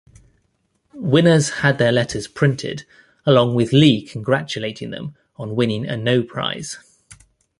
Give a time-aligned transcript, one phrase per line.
[0.95, 2.85] Winners had their letters printed
[3.23, 6.79] along with Lee congratulating them on winning a No-Prize.